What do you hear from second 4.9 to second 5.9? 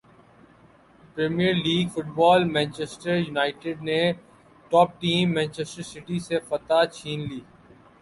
team Manchester